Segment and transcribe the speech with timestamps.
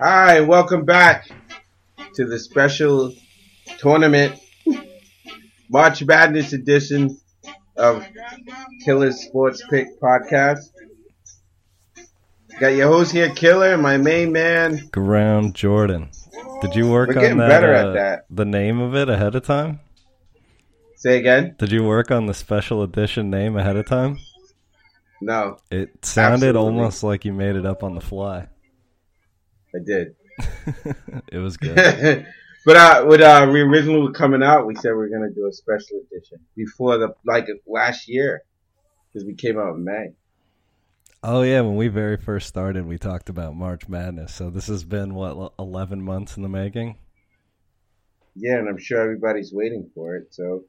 [0.00, 1.28] Hi, welcome back
[2.14, 3.12] to the special
[3.78, 4.40] tournament
[5.68, 7.18] March Madness edition
[7.76, 8.04] of
[8.84, 10.70] Killer Sports Pick podcast.
[12.58, 14.88] Got your host here, Killer, my main man.
[14.90, 16.10] Ground Jordan.
[16.62, 18.26] Did you work We're on getting that, better uh, at that.
[18.30, 19.80] the name of it ahead of time?
[20.96, 21.56] Say again?
[21.58, 24.18] Did you work on the special edition name ahead of time?
[25.22, 26.60] No, It sounded Absolutely.
[26.60, 28.48] almost like you made it up on the fly.
[29.74, 30.14] I did.
[31.32, 31.76] it was good.
[32.66, 35.46] but uh, when uh, we originally were coming out, we said we were gonna do
[35.46, 38.42] a special edition before the like last year
[39.12, 40.12] because we came out in May.
[41.22, 44.34] oh yeah, when we very first started, we talked about March Madness.
[44.34, 46.96] So this has been what eleven months in the making.
[48.34, 50.32] Yeah, and I'm sure everybody's waiting for it.
[50.34, 50.64] So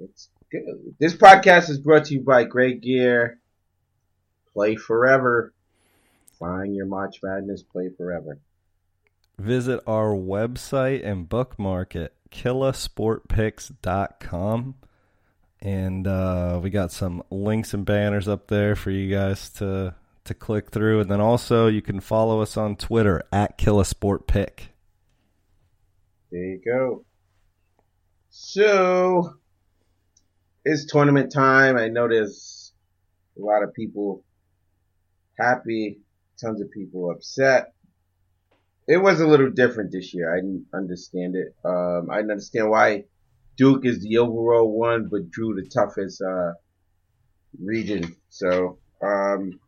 [0.00, 0.94] it's good.
[0.98, 3.40] This podcast is brought to you by Great Gear.
[4.52, 5.52] Play forever.
[6.38, 7.62] Find your March Madness.
[7.62, 8.38] Play forever.
[9.38, 14.74] Visit our website and bookmark it, killasportpicks.com.
[15.60, 20.34] And uh, we got some links and banners up there for you guys to to
[20.34, 21.00] click through.
[21.00, 24.68] And then also you can follow us on Twitter at killasportpick.
[26.30, 27.04] There you go.
[28.30, 29.34] So
[30.64, 31.76] it's tournament time.
[31.76, 32.72] I know there's
[33.38, 34.24] a lot of people
[35.38, 36.00] happy,
[36.40, 37.72] tons of people upset.
[38.86, 40.32] It was a little different this year.
[40.32, 41.54] I didn't understand it.
[41.64, 43.04] Um, I didn't understand why
[43.56, 46.52] Duke is the overall one, but drew the toughest uh,
[47.60, 48.16] region.
[48.30, 49.60] So um,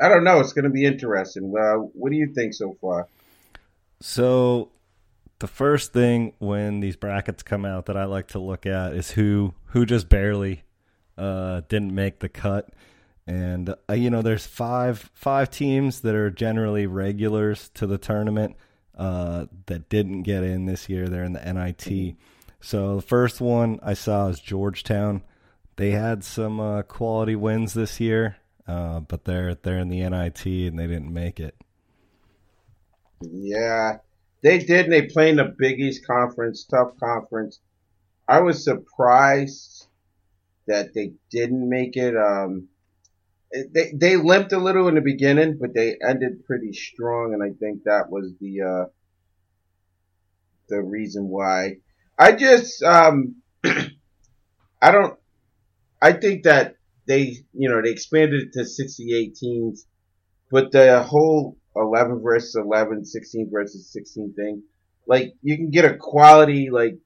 [0.00, 0.40] I don't know.
[0.40, 1.52] It's going to be interesting.
[1.58, 3.06] Uh, what do you think so far?
[4.00, 4.70] So
[5.40, 9.12] the first thing when these brackets come out that I like to look at is
[9.12, 10.62] who who just barely
[11.18, 12.70] uh, didn't make the cut.
[13.30, 18.56] And uh, you know, there's five five teams that are generally regulars to the tournament
[18.98, 21.08] uh, that didn't get in this year.
[21.08, 22.16] They're in the NIT.
[22.60, 25.22] So the first one I saw is Georgetown.
[25.76, 28.36] They had some uh, quality wins this year,
[28.66, 31.54] uh, but they're they're in the NIT and they didn't make it.
[33.20, 33.98] Yeah,
[34.42, 34.86] they did.
[34.86, 37.60] And they played in the Big East Conference, tough conference.
[38.26, 39.86] I was surprised
[40.66, 42.16] that they didn't make it.
[42.16, 42.66] Um,
[43.52, 47.56] they they limped a little in the beginning, but they ended pretty strong, and I
[47.58, 48.84] think that was the uh,
[50.68, 51.78] the reason why.
[52.18, 55.18] I just um, I don't.
[56.00, 59.86] I think that they you know they expanded it to 68 teams,
[60.50, 64.62] but the whole 11 versus 11, 16 versus 16 thing,
[65.06, 66.98] like you can get a quality like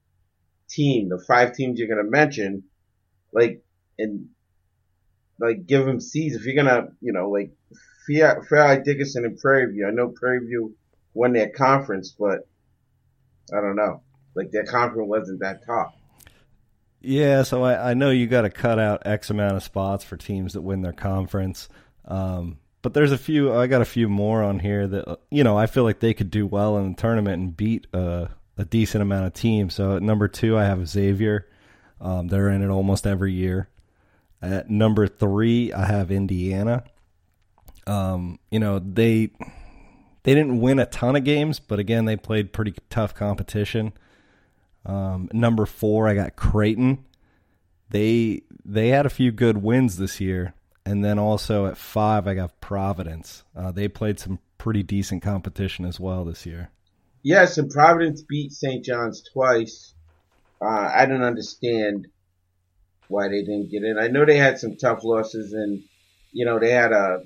[0.69, 2.65] team, the five teams you're gonna mention,
[3.33, 3.63] like
[3.99, 4.29] and
[5.39, 7.53] like give them seeds if you're gonna you know like
[8.07, 9.87] Fair Fair Dickinson and Prairie View.
[9.87, 10.75] I know Prairie View
[11.15, 12.47] won their conference, but
[13.53, 14.03] I don't know.
[14.35, 15.95] Like their conference wasn't that top.
[17.01, 20.17] Yeah, so I, I know you got to cut out X amount of spots for
[20.17, 21.69] teams that win their conference.
[22.07, 25.57] Um, but there's a few, I got a few more on here that, you know,
[25.57, 29.03] I feel like they could do well in the tournament and beat uh, a decent
[29.03, 29.75] amount of teams.
[29.75, 31.47] So at number two, I have Xavier.
[32.01, 33.69] Um, they're in it almost every year.
[34.45, 36.85] At number three, I have Indiana.
[37.87, 39.31] Um, you know, they
[40.23, 43.93] they didn't win a ton of games, but again, they played pretty tough competition.
[44.87, 47.05] Um, number four, I got Creighton.
[47.91, 52.35] They they had a few good wins this year, and then also at five, I
[52.35, 53.45] got Providence.
[53.57, 56.71] Uh, they played some pretty decent competition as well this year.
[57.23, 58.85] Yes, and Providence beat St.
[58.85, 59.95] John's twice.
[60.61, 62.09] Uh, I don't understand
[63.09, 63.99] why they didn't get in.
[63.99, 65.83] I know they had some tough losses, and
[66.33, 67.23] you know they had a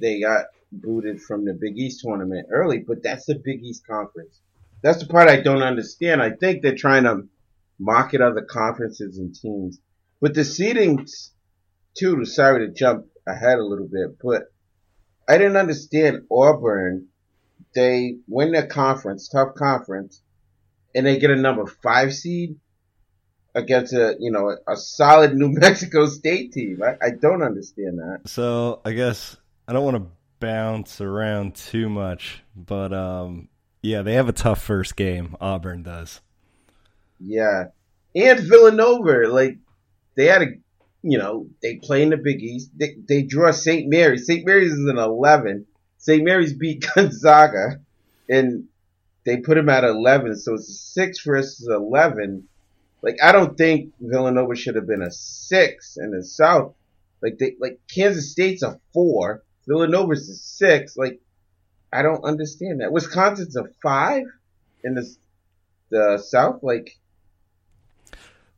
[0.00, 4.40] they got booted from the Big East tournament early, but that's the Big East conference.
[4.82, 6.22] That's the part I don't understand.
[6.22, 7.28] I think they're trying to
[7.78, 9.80] market other conferences and teams,
[10.20, 11.30] but the seedings
[11.96, 12.24] too.
[12.24, 14.44] Sorry to jump ahead a little bit, but
[15.28, 17.06] I didn't understand Auburn.
[17.74, 20.22] They win their conference, tough conference,
[20.94, 22.56] and they get a number five seed
[23.62, 26.82] against a you know a solid New Mexico State team.
[26.82, 28.22] I, I don't understand that.
[28.26, 29.36] So I guess
[29.68, 30.10] I don't want to
[30.40, 33.48] bounce around too much, but um,
[33.82, 35.36] yeah, they have a tough first game.
[35.40, 36.20] Auburn does.
[37.20, 37.66] Yeah,
[38.14, 39.58] and Villanova, like
[40.16, 40.46] they had a,
[41.02, 42.70] you know, they play in the Big East.
[42.76, 43.88] They they draw St.
[43.88, 44.26] Mary's.
[44.26, 44.44] St.
[44.44, 45.66] Mary's is an eleven.
[45.98, 46.24] St.
[46.24, 47.80] Mary's beat Gonzaga,
[48.28, 48.64] and
[49.24, 50.36] they put him at eleven.
[50.36, 52.48] So it's a six versus eleven.
[53.02, 56.74] Like I don't think Villanova should have been a six in the South.
[57.22, 59.42] Like they like Kansas State's a four.
[59.66, 60.96] Villanova's a six.
[60.96, 61.20] Like
[61.92, 62.92] I don't understand that.
[62.92, 64.24] Wisconsin's a five
[64.84, 65.16] in the
[65.90, 66.62] the South.
[66.62, 66.98] Like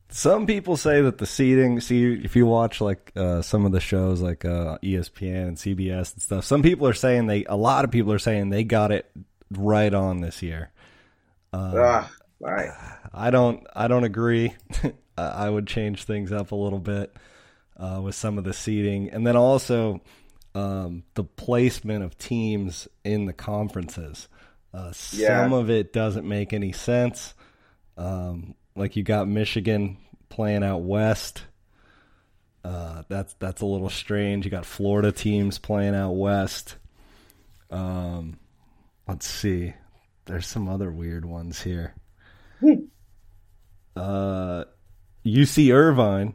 [0.09, 1.81] some people say that the seeding.
[1.81, 6.13] See, if you watch like uh, some of the shows like uh, ESPN and CBS
[6.13, 7.45] and stuff, some people are saying they.
[7.45, 9.11] A lot of people are saying they got it
[9.51, 10.71] right on this year.
[11.53, 12.07] Uh,
[12.51, 12.71] right.
[13.13, 13.67] I don't.
[13.75, 14.55] I don't agree.
[15.19, 17.15] I would change things up a little bit
[17.77, 20.01] uh, with some of the seeding, and then also
[20.55, 24.29] um, the placement of teams in the conferences.
[24.73, 25.43] Uh, yeah.
[25.43, 27.35] Some of it doesn't make any sense.
[27.97, 29.99] Um, like you got Michigan
[30.29, 31.43] playing out west.
[32.65, 34.45] Uh, that's that's a little strange.
[34.45, 36.77] You got Florida teams playing out west.
[37.71, 38.39] Um,
[39.09, 39.75] let's see.
[40.27, 41.95] There's some other weird ones here.
[43.97, 44.65] Uh,
[45.25, 46.35] UC Irvine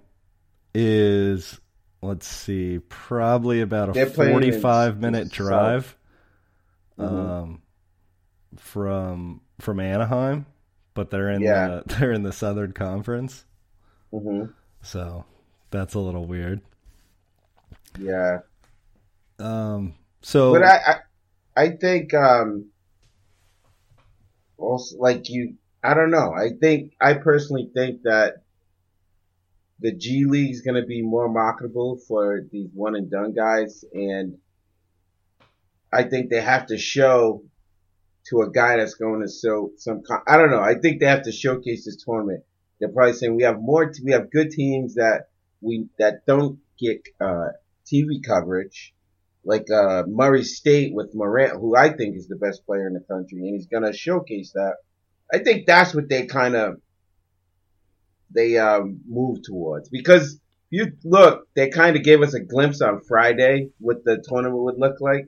[0.74, 1.60] is
[2.02, 5.96] let's see, probably about a They're 45 minute drive
[6.98, 7.16] mm-hmm.
[7.16, 7.62] um,
[8.58, 10.46] from from Anaheim,
[10.94, 11.68] but they're in yeah.
[11.68, 13.46] the they're in the Southern Conference.
[14.14, 14.52] Mm-hmm.
[14.82, 15.26] So
[15.72, 16.62] that's a little weird.
[18.00, 18.40] Yeah.
[19.40, 19.96] Um.
[20.22, 20.78] So, but I
[21.56, 22.70] I, I think um.
[24.58, 26.34] Also, like you, I don't know.
[26.34, 28.44] I think I personally think that
[29.80, 33.86] the G League is going to be more marketable for these one and done guys,
[33.94, 34.38] and
[35.94, 37.44] I think they have to show
[38.30, 40.02] to a guy that's going to show some.
[40.28, 40.62] I don't know.
[40.62, 42.44] I think they have to showcase this tournament.
[42.80, 43.92] They're probably saying we have more.
[44.04, 45.30] we have good teams that
[45.62, 47.50] we that don't get uh,
[47.86, 48.94] TV coverage,
[49.44, 53.00] like uh, Murray State with Morant, who I think is the best player in the
[53.00, 54.78] country, and he's going to showcase that.
[55.32, 56.78] I think that's what they kind of
[58.34, 59.90] they um, move towards.
[59.90, 60.40] Because
[60.70, 64.80] you look, they kind of gave us a glimpse on Friday what the tournament would
[64.80, 65.28] look like,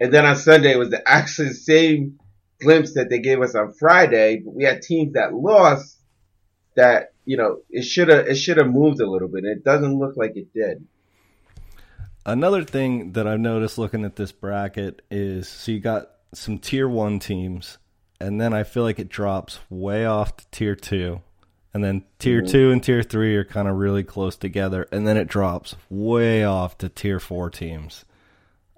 [0.00, 2.18] and then on Sunday it was the actually same
[2.60, 4.42] glimpse that they gave us on Friday.
[4.44, 5.98] But we had teams that lost.
[6.74, 9.44] That you know it should have it should have moved a little bit.
[9.44, 10.86] It doesn't look like it did.
[12.24, 16.88] Another thing that I've noticed looking at this bracket is so you got some tier
[16.88, 17.78] one teams,
[18.22, 21.20] and then I feel like it drops way off to tier two
[21.74, 22.50] and then tier mm-hmm.
[22.50, 26.44] two and tier three are kind of really close together, and then it drops way
[26.44, 28.04] off to tier four teams.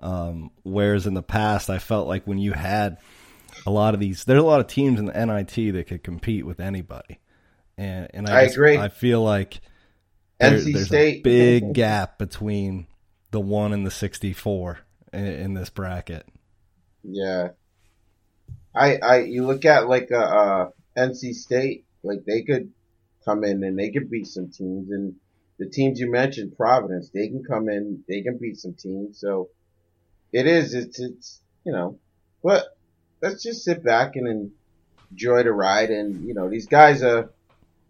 [0.00, 2.99] Um, whereas in the past, I felt like when you had
[3.67, 6.05] a lot of these, there there's a lot of teams in the NIT that could
[6.05, 7.19] compete with anybody,
[7.76, 8.79] and and I, I agree.
[8.79, 9.61] I feel like
[10.38, 11.19] there, there's State.
[11.19, 12.87] a big gap between
[13.32, 14.79] the one and the 64
[15.12, 16.29] in, in this bracket.
[17.02, 17.49] Yeah,
[18.74, 22.72] I I you look at like a, uh, NC State, like they could
[23.24, 24.90] come in and they could beat some teams.
[24.90, 25.14] And
[25.58, 29.18] the teams you mentioned, Providence, they can come in, they can beat some teams.
[29.18, 29.48] So
[30.32, 31.98] it is, it's, it's, you know,
[32.42, 32.66] but
[33.22, 34.52] let's just sit back and
[35.10, 35.90] enjoy the ride.
[35.90, 37.30] And, you know, these guys are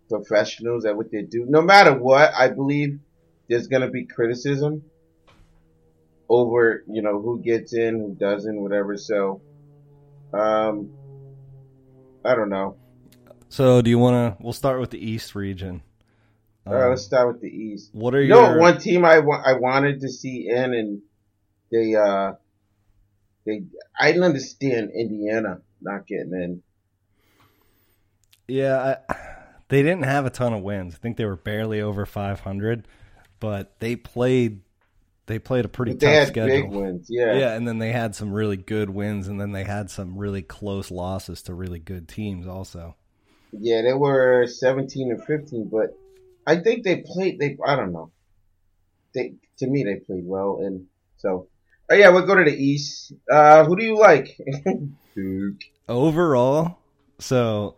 [0.09, 1.47] professionals at what they do.
[1.49, 3.01] No matter what, I believe
[3.49, 4.85] there's to be criticism
[6.29, 8.97] over, you know, who gets in, who doesn't, whatever.
[8.97, 9.43] So,
[10.35, 10.91] um,
[12.25, 12.77] I don't know.
[13.49, 14.43] So, do you want to?
[14.43, 15.83] We'll start with the East region.
[16.67, 17.91] All right, let's um, start with the East.
[17.93, 18.55] What are you your...
[18.55, 18.59] know?
[18.59, 21.03] One team I wa- I wanted to see in, and
[21.71, 22.33] they uh
[23.45, 23.65] they
[23.99, 26.63] I didn't understand Indiana not getting in.
[28.49, 29.15] Yeah, I,
[29.69, 30.95] they didn't have a ton of wins.
[30.95, 32.89] I think they were barely over 500,
[33.41, 34.63] but they played
[35.27, 36.69] they played a pretty but tough schedule.
[36.69, 39.91] wins, yeah, yeah, and then they had some really good wins, and then they had
[39.91, 42.97] some really close losses to really good teams also.
[43.53, 45.97] Yeah, they were 17 and 15, but
[46.47, 48.11] I think they played, they, I don't know.
[49.15, 50.59] They, to me, they played well.
[50.61, 51.49] And so,
[51.91, 53.13] oh yeah, we'll go to the East.
[53.31, 54.37] Uh, who do you like?
[55.15, 55.63] Duke.
[55.89, 56.79] Overall,
[57.19, 57.77] so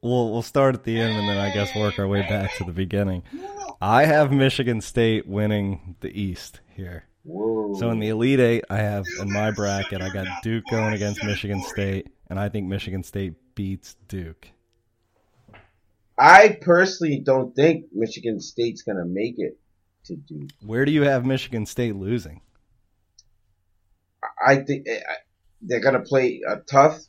[0.00, 2.64] we'll, we'll start at the end and then I guess work our way back to
[2.64, 3.22] the beginning.
[3.82, 7.04] I have Michigan State winning the East here.
[7.22, 7.74] Whoa.
[7.78, 11.24] So in the Elite Eight, I have in my bracket, I got Duke going against
[11.24, 14.48] Michigan State, and I think Michigan State beats Duke.
[16.18, 19.58] I personally don't think Michigan State's going to make it
[20.04, 20.50] to Duke.
[20.60, 22.42] Where do you have Michigan State losing?
[24.46, 25.00] I think eh,
[25.62, 27.00] they're going to play a tough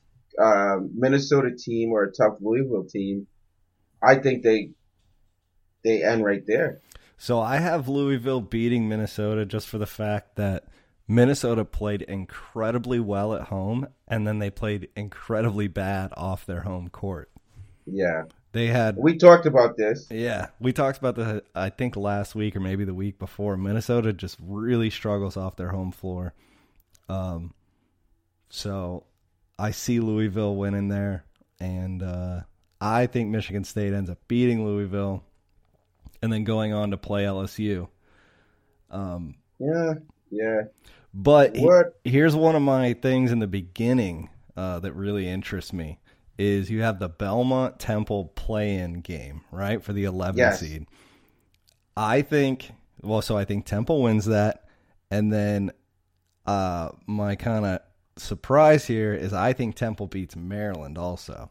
[0.42, 3.28] uh, Minnesota team or a tough Louisville team.
[4.02, 4.72] I think they
[5.84, 6.80] they end right there.
[7.18, 10.66] So I have Louisville beating Minnesota just for the fact that
[11.08, 16.90] Minnesota played incredibly well at home and then they played incredibly bad off their home
[16.90, 17.30] court.
[17.86, 18.24] Yeah.
[18.54, 20.08] They had we talked about this.
[20.12, 23.56] Yeah, we talked about the I think last week or maybe the week before.
[23.56, 26.34] Minnesota just really struggles off their home floor.
[27.08, 27.54] Um,
[28.50, 29.06] So
[29.58, 31.24] I see Louisville winning there,
[31.60, 32.42] and uh,
[32.82, 35.24] I think Michigan State ends up beating Louisville,
[36.22, 37.88] and then going on to play LSU.
[38.90, 39.94] Um, yeah,
[40.30, 40.62] yeah.
[41.14, 41.70] But he,
[42.04, 46.00] here's one of my things in the beginning uh, that really interests me
[46.38, 50.60] is you have the Belmont Temple play-in game, right, for the 11 yes.
[50.60, 50.88] seed.
[51.96, 54.66] I think well, so I think Temple wins that,
[55.10, 55.72] and then
[56.46, 57.80] uh, my kind of
[58.18, 61.50] surprise here is I think Temple beats Maryland also.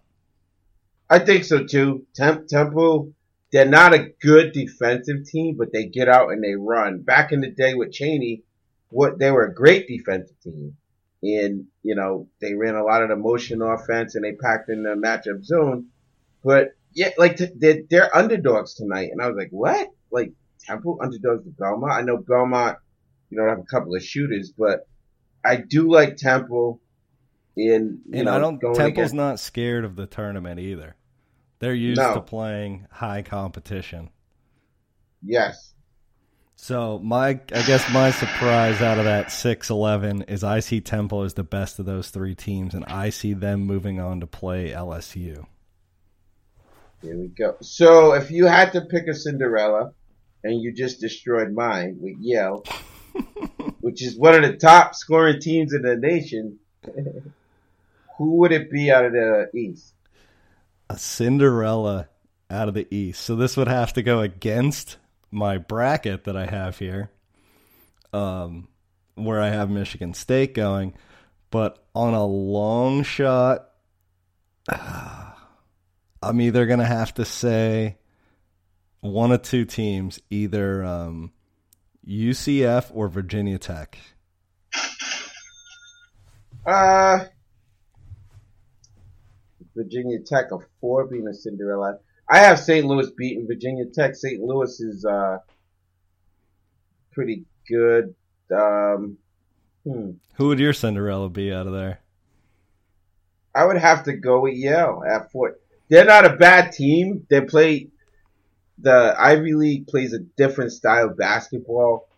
[1.09, 2.07] I think so too.
[2.15, 3.12] Temp- Temple,
[3.52, 7.00] they're not a good defensive team, but they get out and they run.
[7.02, 8.42] Back in the day with Chaney,
[8.90, 10.76] what they were a great defensive team.
[11.23, 14.85] And, you know, they ran a lot of the motion offense and they packed in
[14.85, 15.87] the matchup zone.
[16.42, 19.11] But yeah, like t- they're, they're underdogs tonight.
[19.12, 19.88] And I was like, what?
[20.11, 21.92] Like Temple underdogs to Belmont.
[21.92, 22.78] I know Belmont,
[23.30, 24.87] you know, have a couple of shooters, but
[25.45, 26.80] I do like Temple.
[27.57, 28.61] In and know, I don't.
[28.61, 30.97] Temple's against, not scared of the tournament either.
[31.61, 32.14] They're used no.
[32.14, 34.11] to playing high competition.
[35.23, 35.75] Yes.
[36.57, 41.23] So my, I guess my surprise out of that six eleven is I see Temple
[41.23, 44.71] as the best of those three teams, and I see them moving on to play
[44.71, 45.47] LSU.
[47.02, 47.57] Here we go.
[47.62, 49.93] So if you had to pick a Cinderella,
[50.43, 52.64] and you just destroyed mine with Yale,
[53.81, 56.59] which is one of the top scoring teams in the nation,
[58.19, 59.95] who would it be out of the East?
[60.90, 62.09] A Cinderella
[62.50, 63.20] out of the East.
[63.20, 64.97] So this would have to go against
[65.30, 67.12] my bracket that I have here,
[68.12, 68.66] um,
[69.14, 70.94] where I have Michigan State going.
[71.52, 73.70] But on a long shot,
[76.23, 77.99] I'm either going to have to say
[78.99, 81.30] one of two teams, either um,
[82.04, 83.97] UCF or Virginia Tech.
[86.66, 87.26] Uh,
[89.82, 91.99] Virginia Tech, a four being a Cinderella.
[92.28, 92.87] I have St.
[92.87, 94.14] Louis beating Virginia Tech.
[94.14, 94.40] St.
[94.40, 95.38] Louis is uh,
[97.12, 98.14] pretty good.
[98.54, 99.16] Um,
[99.84, 100.10] hmm.
[100.34, 102.00] Who would your Cinderella be out of there?
[103.54, 105.56] I would have to go with Yale at four.
[105.88, 107.26] They're not a bad team.
[107.28, 107.88] They play
[108.78, 112.08] the Ivy League plays a different style of basketball,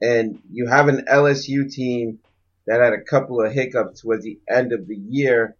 [0.00, 2.18] and you have an LSU team
[2.66, 5.56] that had a couple of hiccups towards the end of the year.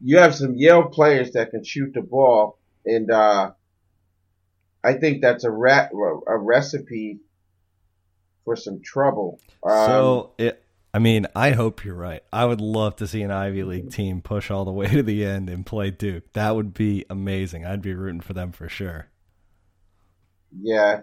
[0.00, 3.52] You have some Yale players that can shoot the ball, and uh,
[4.82, 5.88] I think that's a, ra-
[6.26, 7.20] a recipe
[8.44, 9.40] for some trouble.
[9.62, 10.60] Um, so it.
[10.92, 12.22] I mean, I hope you're right.
[12.32, 15.24] I would love to see an Ivy League team push all the way to the
[15.24, 16.32] end and play Duke.
[16.34, 17.66] That would be amazing.
[17.66, 19.08] I'd be rooting for them for sure.
[20.56, 21.00] Yeah.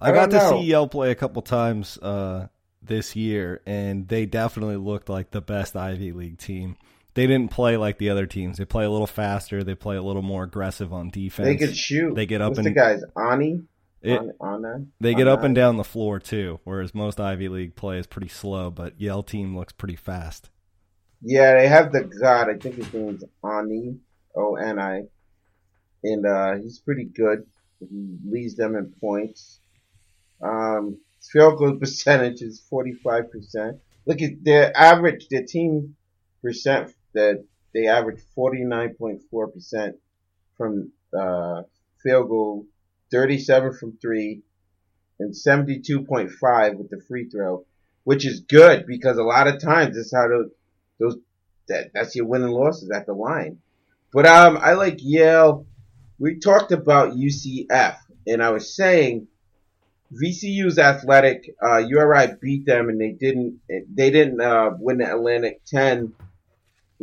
[0.00, 2.48] I, I got to see Yale play a couple times uh,
[2.82, 6.78] this year, and they definitely looked like the best Ivy League team.
[7.14, 8.58] They didn't play like the other teams.
[8.58, 9.62] They play a little faster.
[9.62, 11.46] They play a little more aggressive on defense.
[11.46, 12.14] They could shoot.
[12.14, 13.62] They get up What's and the guys Oni.
[14.02, 17.74] It, on, on They get up and down the floor too, whereas most Ivy League
[17.74, 18.70] play is pretty slow.
[18.70, 20.50] But Yale team looks pretty fast.
[21.22, 22.50] Yeah, they have the God.
[22.50, 23.96] I think his name's Oni
[24.36, 25.04] O N I,
[26.02, 27.46] and uh, he's pretty good.
[27.80, 29.60] He leads them in points.
[30.42, 30.98] Um,
[31.32, 33.78] field goal percentage is 45%.
[34.04, 35.96] Look at their average, their team
[36.42, 39.94] percent that they averaged 49.4%
[40.56, 41.62] from, uh,
[42.02, 42.66] field goal,
[43.10, 44.42] 37 from three,
[45.18, 47.64] and 72.5 with the free throw,
[48.04, 50.50] which is good because a lot of times that's how those,
[50.98, 51.16] those
[51.68, 53.58] that, that's your winning losses at the line.
[54.12, 55.66] But, um, I like Yale
[56.18, 59.26] we talked about UCF, and I was saying
[60.12, 61.54] VCU's athletic.
[61.62, 63.60] Uh, URI beat them, and they didn't.
[63.68, 66.14] They didn't uh, win the Atlantic Ten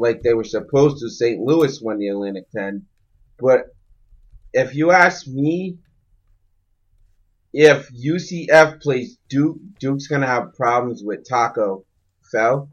[0.02, 1.10] like they were supposed to.
[1.10, 1.40] St.
[1.40, 2.86] Louis won the Atlantic Ten,
[3.40, 3.74] but
[4.54, 5.78] if you ask me,
[7.54, 11.86] if UCF plays Duke, Duke's gonna have problems with Tacko
[12.32, 12.70] Fall.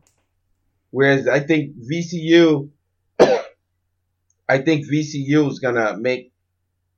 [0.90, 2.70] Whereas I think VCU
[4.49, 6.32] I think VCU is gonna make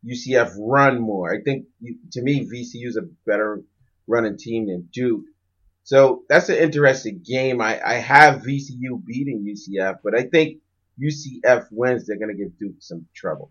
[0.06, 1.34] UCF run more.
[1.34, 1.66] I think
[2.12, 3.62] to me VCU is a better
[4.06, 5.24] running team than Duke.
[5.90, 7.60] So that's an interesting game.
[7.60, 10.58] I, I have VCU beating UCF, but I think
[11.02, 12.06] UCF wins.
[12.06, 13.50] They're gonna give Duke some trouble.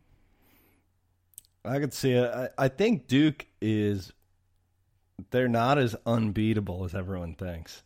[1.65, 2.31] I could see it.
[2.33, 4.13] I, I think Duke is
[5.31, 7.83] they're not as unbeatable as everyone thinks.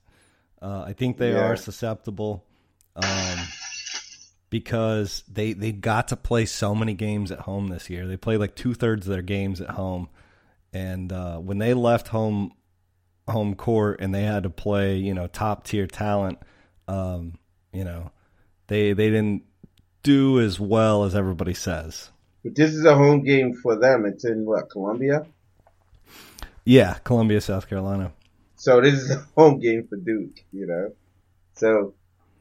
[0.61, 1.47] Uh, I think they yeah.
[1.47, 2.45] are susceptible.
[2.95, 3.39] Um,
[4.51, 8.05] because they they got to play so many games at home this year.
[8.05, 10.09] They played like two thirds of their games at home,
[10.71, 12.53] and uh, when they left home
[13.27, 16.39] home court and they had to play you know top tier talent,
[16.87, 17.33] um,
[17.71, 18.11] you know
[18.67, 19.43] they they didn't
[20.03, 22.09] do as well as everybody says.
[22.43, 24.05] But this is a home game for them.
[24.05, 25.25] It's in what Columbia.
[26.65, 28.11] Yeah, Columbia, South Carolina.
[28.55, 30.43] So this is a home game for Duke.
[30.51, 30.93] You know,
[31.53, 31.93] so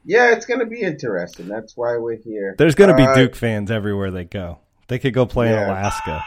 [0.05, 1.47] yeah, it's going to be interesting.
[1.47, 2.55] That's why we're here.
[2.57, 4.59] There's going to be Uh, Duke fans everywhere they go.
[4.89, 6.23] They could go play in Alaska,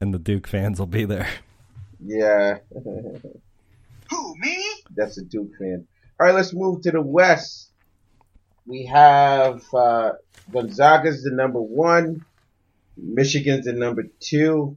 [0.00, 1.28] and the Duke fans will be there.
[2.04, 2.58] Yeah.
[4.98, 5.86] That's a Duke fan.
[6.20, 7.70] All right, let's move to the West.
[8.66, 10.12] We have uh,
[10.52, 12.24] Gonzaga's the number one.
[12.96, 14.76] Michigan's the number two.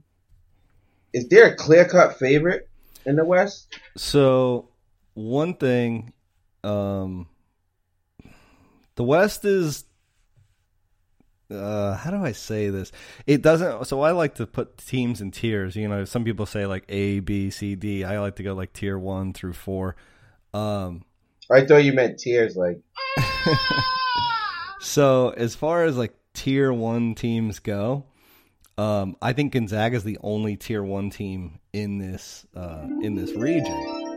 [1.11, 2.69] Is there a clear cut favorite
[3.05, 3.75] in the West?
[3.97, 4.69] So
[5.15, 6.13] one thing,
[6.63, 7.27] um,
[8.95, 9.85] the West is.
[11.49, 12.93] Uh, how do I say this?
[13.27, 13.85] It doesn't.
[13.85, 15.75] So I like to put teams in tiers.
[15.75, 18.05] You know, some people say like A, B, C, D.
[18.05, 19.97] I like to go like tier one through four.
[20.53, 21.03] Um,
[21.49, 22.55] I thought you meant tears.
[22.55, 22.79] Like,
[24.79, 28.05] so as far as like tier one teams go,
[28.77, 33.31] um, I think Gonzaga is the only tier one team in this uh, in this
[33.31, 34.09] region.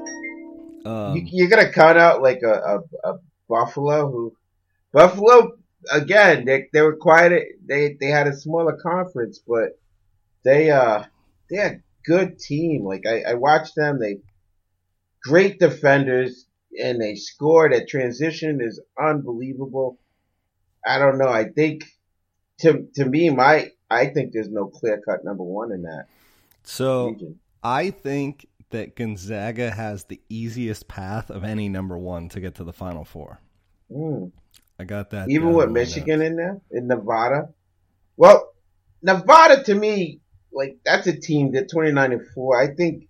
[0.87, 4.37] Um, you, you're gonna cut out like a, a, a Buffalo who
[4.93, 5.57] Buffalo
[5.93, 9.79] again they they were quiet they they had a smaller conference but
[10.43, 11.05] they uh
[11.51, 14.19] they had a good team like I, I watched them they
[15.25, 16.47] great defenders
[16.81, 17.69] and they score.
[17.71, 19.99] That transition is unbelievable
[20.87, 21.85] I don't know I think
[22.61, 26.07] to to me my I think there's no clear cut number one in that
[26.63, 32.41] so region I think that Gonzaga has the easiest path of any number one to
[32.41, 33.41] get to the Final Four.
[33.91, 34.33] Mm.
[34.79, 35.31] I got that.
[35.31, 36.31] Even with Michigan notes.
[36.31, 37.51] in there, in Nevada.
[38.17, 38.53] Well,
[39.01, 40.21] Nevada to me,
[40.53, 42.61] like that's a team that 29 and 4.
[42.61, 43.05] I think,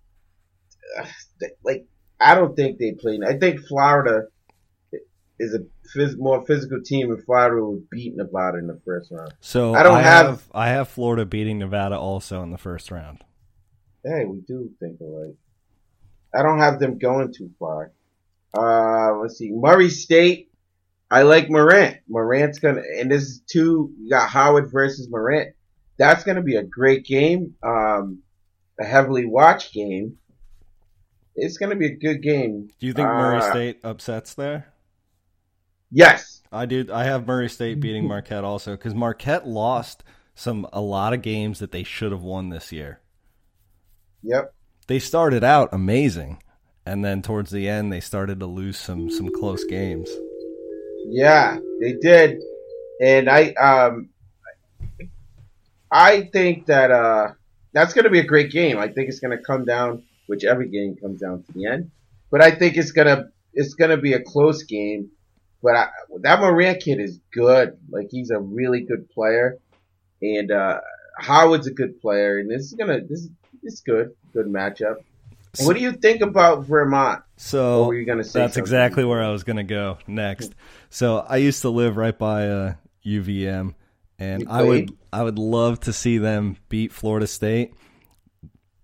[0.97, 1.05] uh,
[1.65, 1.85] like,
[2.19, 3.19] I don't think they play.
[3.25, 4.27] I think Florida
[5.39, 5.59] is a
[5.97, 9.33] phys- more physical team, and Florida would beat Nevada in the first round.
[9.41, 13.23] So I don't have- I have Florida beating Nevada also in the first round.
[14.03, 15.35] Hey, we do think alike.
[16.33, 17.91] I don't have them going too far.
[18.57, 19.51] Uh, let's see.
[19.51, 20.51] Murray State.
[21.11, 21.97] I like Morant.
[22.09, 25.53] Morant's gonna, and this is two, you got Howard versus Morant.
[25.97, 27.55] That's gonna be a great game.
[27.63, 28.19] Um,
[28.79, 30.17] a heavily watched game.
[31.35, 32.69] It's gonna be a good game.
[32.79, 34.73] Do you think Murray Uh, State upsets there?
[35.91, 36.41] Yes.
[36.51, 36.85] I do.
[36.91, 41.59] I have Murray State beating Marquette also because Marquette lost some a lot of games
[41.59, 42.99] that they should have won this year.
[44.23, 44.53] Yep.
[44.87, 46.41] They started out amazing,
[46.85, 50.09] and then towards the end they started to lose some some close games.
[51.07, 52.41] Yeah, they did.
[53.01, 54.09] And I, um,
[55.91, 57.33] I think that, uh,
[57.73, 58.77] that's going to be a great game.
[58.77, 61.91] I think it's going to come down, which every game comes down to the end.
[62.31, 65.09] But I think it's going to, it's to be a close game.
[65.61, 65.87] But I,
[66.21, 67.77] that Morant kid is good.
[67.89, 69.57] Like he's a really good player.
[70.21, 70.81] And, uh,
[71.17, 72.39] Howard's a good player.
[72.39, 73.27] And this is going to, this
[73.63, 74.11] is good.
[74.33, 74.97] Good matchup.
[75.57, 77.23] And what do you think about Vermont?
[77.37, 78.63] So What were you gonna say That's something?
[78.63, 80.53] exactly where I was going to go next.
[80.89, 82.73] So I used to live right by uh,
[83.05, 83.73] UVM,
[84.19, 84.91] and I would?
[85.13, 87.73] I would love to see them beat Florida State.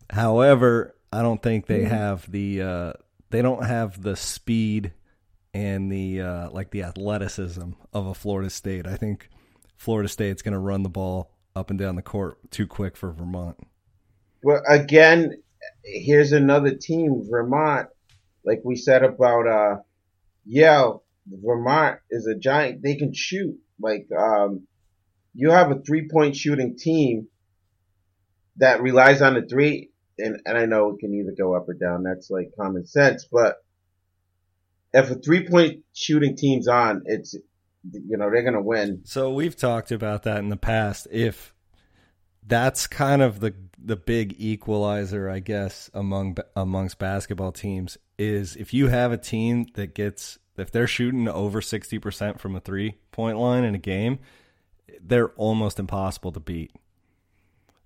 [0.10, 1.86] However, I don't think they Mm-hmm.
[1.86, 2.94] have the uh,
[3.30, 4.94] they don't have the speed
[5.54, 8.88] and the uh, like the athleticism of a Florida State.
[8.88, 9.30] I think
[9.78, 13.12] Florida State's going to run the ball up and down the court too quick for
[13.12, 13.58] Vermont.
[14.44, 15.42] But again,
[15.84, 17.88] here's another team, Vermont.
[18.46, 19.78] Like we said about uh
[20.46, 22.84] Yale, Vermont is a giant.
[22.84, 23.58] They can shoot.
[23.80, 24.68] Like um,
[25.34, 27.28] you have a three point shooting team
[28.58, 31.74] that relies on the three, and and I know it can either go up or
[31.74, 32.04] down.
[32.04, 33.28] That's like common sense.
[33.32, 33.58] But
[34.94, 39.02] if a three point shooting team's on, it's you know they're gonna win.
[39.06, 41.08] So we've talked about that in the past.
[41.12, 41.54] If
[42.46, 48.74] that's kind of the the big equalizer, I guess, among amongst basketball teams is if
[48.74, 52.96] you have a team that gets if they're shooting over sixty percent from a three
[53.12, 54.20] point line in a game,
[55.02, 56.72] they're almost impossible to beat.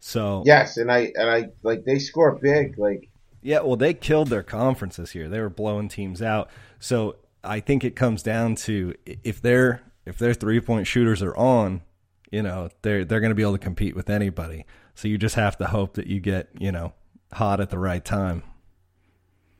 [0.05, 2.77] So Yes, and I and I like they score big.
[2.77, 3.09] Like
[3.41, 5.27] yeah, well, they killed their conference this year.
[5.27, 6.51] They were blowing teams out.
[6.79, 11.35] So I think it comes down to if their if their three point shooters are
[11.35, 11.81] on,
[12.29, 14.67] you know, they're they're going to be able to compete with anybody.
[14.93, 16.93] So you just have to hope that you get you know
[17.33, 18.43] hot at the right time.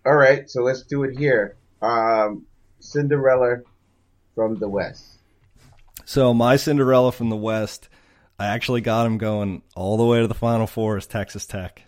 [0.06, 1.56] All right, so let's do it here.
[1.82, 2.46] Um,
[2.80, 3.62] Cinderella
[4.36, 5.18] from the West.
[6.06, 7.90] So my Cinderella from the West,
[8.38, 11.82] I actually got him going all the way to the Final Four is Texas Tech.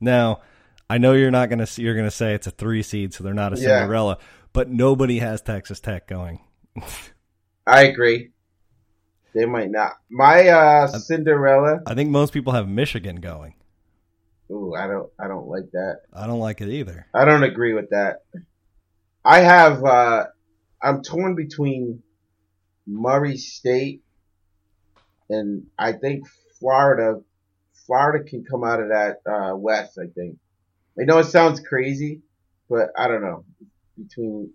[0.00, 0.40] Now,
[0.90, 3.52] I know you're not gonna you're gonna say it's a three seed, so they're not
[3.56, 3.80] a Yeah.
[3.80, 4.18] Cinderella,
[4.52, 6.40] but nobody has Texas Tech going.
[7.66, 8.30] I agree.
[9.34, 9.92] They might not.
[10.10, 11.80] My uh, Cinderella.
[11.86, 13.54] I think most people have Michigan going.
[14.50, 15.10] Ooh, I don't.
[15.18, 16.00] I don't like that.
[16.12, 17.06] I don't like it either.
[17.14, 18.16] I don't agree with that.
[19.24, 19.82] I have.
[19.84, 20.26] uh
[20.82, 22.02] I'm torn between
[22.86, 24.01] Murray State
[25.32, 26.26] and I think
[26.58, 27.20] Florida.
[27.86, 29.98] Florida can come out of that uh, West.
[29.98, 30.38] I think.
[31.00, 32.20] I know it sounds crazy,
[32.68, 33.44] but I don't know.
[33.98, 34.50] Between,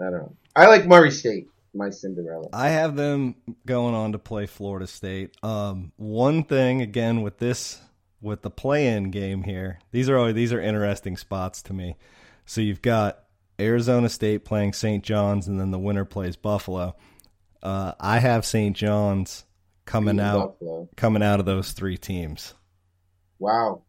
[0.00, 0.36] I don't know.
[0.54, 1.48] I like Murray State.
[1.74, 2.48] My Cinderella.
[2.52, 5.34] I have them going on to play Florida State.
[5.42, 7.80] Um, one thing again with this
[8.22, 11.96] with the play-in game here, these are always, these are interesting spots to me.
[12.46, 13.24] So you've got
[13.60, 15.02] Arizona State playing St.
[15.02, 16.94] John's, and then the winner plays Buffalo.
[17.62, 18.76] Uh, I have St.
[18.76, 19.44] John's
[19.84, 20.88] coming out Buffalo.
[20.96, 22.54] coming out of those three teams.
[23.38, 23.82] Wow,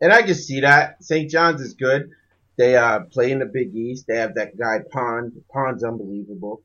[0.00, 1.30] and I can see that St.
[1.30, 2.10] John's is good.
[2.56, 4.06] They uh, play in the Big East.
[4.06, 5.32] They have that guy Pond.
[5.52, 6.62] Pond's unbelievable.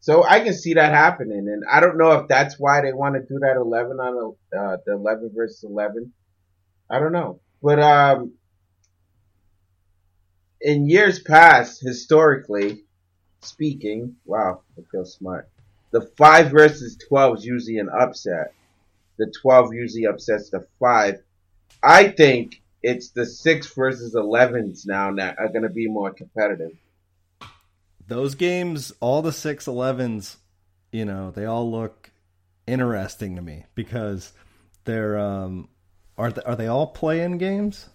[0.00, 3.14] So I can see that happening, and I don't know if that's why they want
[3.14, 6.12] to do that 11 on uh, the 11 versus 11.
[6.90, 8.32] I don't know, but um,
[10.60, 12.84] in years past, historically
[13.42, 15.48] speaking, wow, I feel smart.
[15.92, 18.54] The five versus 12 is usually an upset.
[19.18, 21.22] The 12 usually upsets the five.
[21.82, 26.72] I think it's the six versus 11s now that are going to be more competitive.
[28.08, 30.36] Those games, all the six 11s,
[30.90, 32.10] you know, they all look
[32.66, 34.32] interesting to me because
[34.84, 35.68] they're, um,
[36.16, 37.88] are they, are they all play-in games?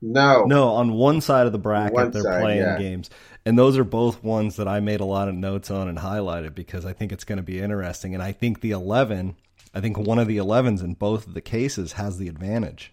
[0.00, 0.44] No.
[0.44, 2.78] No, on one side of the bracket one they're side, playing yeah.
[2.78, 3.10] games.
[3.44, 6.54] And those are both ones that I made a lot of notes on and highlighted
[6.54, 9.36] because I think it's going to be interesting and I think the 11,
[9.74, 12.92] I think one of the 11s in both of the cases has the advantage.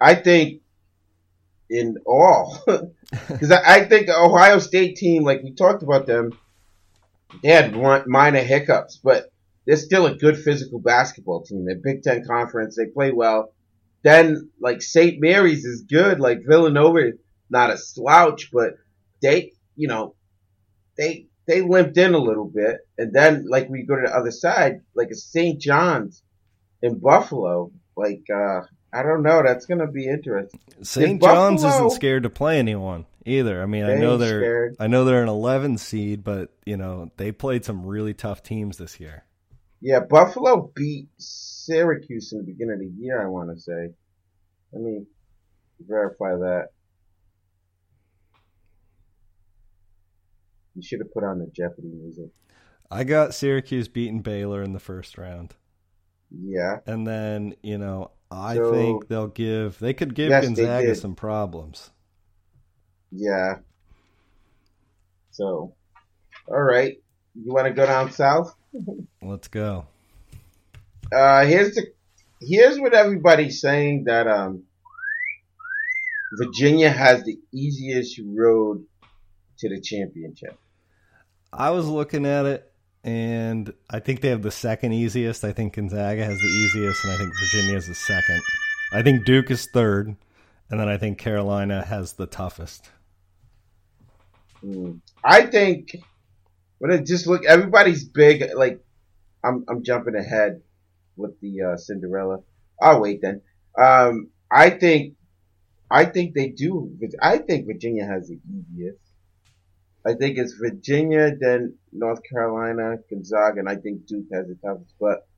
[0.00, 0.62] I think
[1.68, 2.58] in all
[3.28, 6.32] because I, I, think the Ohio State team, like we talked about them,
[7.42, 9.30] they had minor hiccups, but
[9.66, 11.64] they're still a good physical basketball team.
[11.64, 12.76] They're Big Ten conference.
[12.76, 13.52] They play well.
[14.02, 15.20] Then like St.
[15.20, 16.20] Mary's is good.
[16.20, 17.12] Like Villanova,
[17.50, 18.74] not a slouch, but
[19.22, 20.14] they, you know,
[20.96, 22.78] they they limped in a little bit.
[22.96, 25.60] And then like we go to the other side, like a St.
[25.60, 26.22] John's
[26.82, 29.42] in Buffalo, like uh I don't know.
[29.42, 30.58] That's going to be interesting.
[30.82, 31.22] St.
[31.22, 33.62] John's Buffalo, isn't scared to play anyone either.
[33.62, 34.76] I mean, I know they're scared.
[34.80, 38.78] I know they're an 11 seed, but you know they played some really tough teams
[38.78, 39.24] this year.
[39.80, 43.90] Yeah, Buffalo beat Syracuse in the beginning of the year, I want to say.
[44.72, 45.04] Let me
[45.80, 46.68] verify that.
[50.74, 52.30] You should have put on the Jeopardy music.
[52.90, 55.54] I got Syracuse beating Baylor in the first round.
[56.30, 56.78] Yeah.
[56.86, 61.14] And then, you know, I so, think they'll give they could give yes, Gonzaga some
[61.14, 61.90] problems.
[63.10, 63.56] Yeah.
[65.30, 65.74] So,
[66.46, 66.98] all right.
[67.34, 68.54] You want to go down south?
[69.22, 69.86] Let's go.
[71.12, 71.86] Uh, here's the
[72.40, 74.64] here's what everybody's saying that um
[76.38, 78.84] Virginia has the easiest road
[79.58, 80.58] to the championship.
[81.52, 85.42] I was looking at it and I think they have the second easiest.
[85.44, 88.40] I think Gonzaga has the easiest and I think Virginia is the second.
[88.92, 90.14] I think Duke is third
[90.70, 92.90] and then I think Carolina has the toughest.
[94.64, 95.00] Mm.
[95.24, 95.96] I think
[96.80, 98.82] when it just look everybody's big like
[99.44, 100.62] I'm I'm jumping ahead
[101.16, 102.40] with the uh, Cinderella.
[102.80, 103.42] I'll wait then.
[103.78, 105.14] Um, I think,
[105.90, 106.98] I think they do.
[107.22, 108.98] I think Virginia has the easiest.
[110.04, 114.94] I think it's Virginia, then North Carolina, Gonzaga, and I think Duke has the toughest.
[114.98, 115.28] But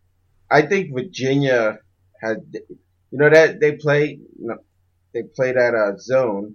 [0.51, 1.79] I think Virginia
[2.23, 4.59] has, you know, that they play, you know,
[5.13, 6.55] they play that uh, zone.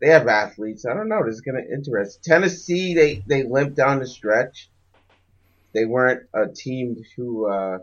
[0.00, 0.86] They have athletes.
[0.86, 1.24] I don't know.
[1.24, 2.24] This is going to interest.
[2.24, 4.70] Tennessee, they they limped down the stretch.
[5.74, 7.78] They weren't a team who uh,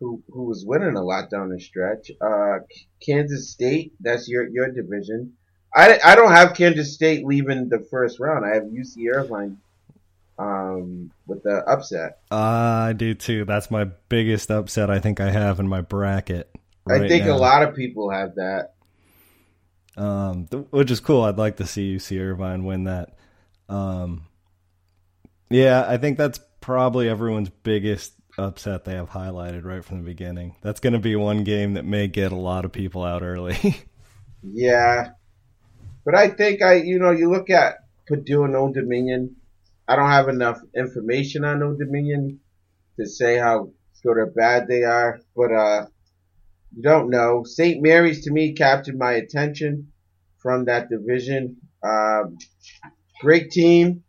[0.00, 2.10] who who was winning a lot down the stretch.
[2.20, 2.60] Uh,
[3.04, 5.34] Kansas State, that's your your division.
[5.74, 8.44] I, I don't have Kansas State leaving the first round.
[8.44, 9.58] I have UC Irvine
[10.38, 12.18] um, with the upset.
[12.30, 13.44] Uh, I do too.
[13.44, 16.48] That's my biggest upset I think I have in my bracket.
[16.86, 17.36] Right I think now.
[17.36, 18.73] a lot of people have that.
[19.96, 21.22] Um, which is cool.
[21.22, 23.16] I'd like to see UC Irvine win that.
[23.68, 24.26] Um,
[25.50, 30.56] yeah, I think that's probably everyone's biggest upset they have highlighted right from the beginning.
[30.62, 33.76] That's going to be one game that may get a lot of people out early.
[34.42, 35.10] yeah.
[36.04, 37.76] But I think I, you know, you look at
[38.06, 39.36] Purdue and Old Dominion.
[39.86, 42.40] I don't have enough information on Old Dominion
[42.98, 43.70] to say how
[44.02, 45.86] good or bad they are, but, uh,
[46.76, 47.44] you don't know.
[47.44, 47.82] St.
[47.82, 49.92] Mary's to me captured my attention
[50.38, 51.56] from that division.
[51.82, 52.38] Um,
[53.20, 54.02] great team.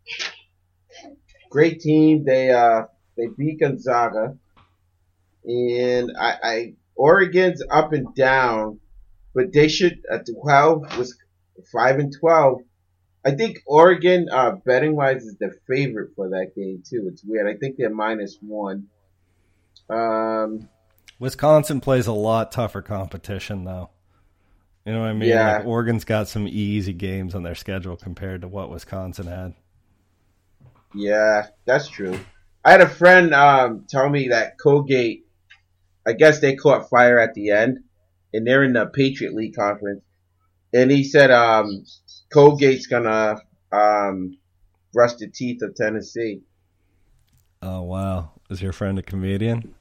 [1.50, 2.24] great team.
[2.24, 2.84] They uh
[3.16, 4.36] they beat Gonzaga,
[5.44, 8.80] and I, I Oregon's up and down,
[9.34, 11.16] but they should at twelve was
[11.72, 12.60] five and twelve.
[13.24, 17.08] I think Oregon, uh, betting wise, is the favorite for that game too.
[17.10, 17.48] It's weird.
[17.48, 18.86] I think they're minus one.
[19.90, 20.68] Um,
[21.18, 23.90] Wisconsin plays a lot tougher competition though.
[24.84, 25.28] You know what I mean?
[25.28, 25.58] Yeah.
[25.58, 29.54] Like Oregon's got some easy games on their schedule compared to what Wisconsin had.
[30.94, 32.18] yeah, that's true.
[32.64, 35.26] I had a friend um, tell me that Colgate,
[36.06, 37.78] I guess they caught fire at the end,
[38.32, 40.02] and they're in the Patriot League conference,
[40.72, 41.84] and he said um,
[42.32, 43.40] Colgate's gonna
[43.72, 44.36] um,
[44.92, 46.42] brush the teeth of Tennessee.
[47.62, 48.32] Oh wow.
[48.50, 49.74] Is your friend a comedian?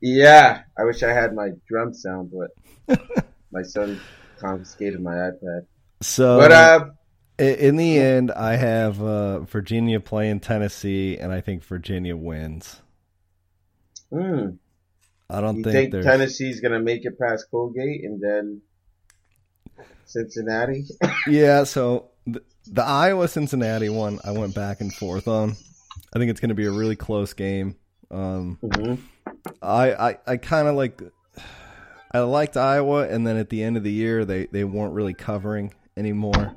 [0.00, 2.50] Yeah, I wish I had my drum sound, but
[3.52, 4.02] my son
[4.40, 5.66] confiscated my iPad.
[6.02, 6.90] So But uh,
[7.38, 12.82] i- in the end I have uh, Virginia playing Tennessee and I think Virginia wins.
[14.10, 14.56] hmm,
[15.30, 18.62] I don't you think, think there's Tennessee's gonna make it past Colgate and then
[20.04, 20.84] Cincinnati?
[21.24, 25.56] Yeah, so the, the Iowa Cincinnati one I went back and forth on.
[26.14, 27.76] I think it's going to be a really close game.
[28.10, 29.08] Um, hmm
[29.62, 31.02] I I, I kind of like
[32.12, 35.14] I liked Iowa, and then at the end of the year they they weren't really
[35.14, 36.54] covering anymore.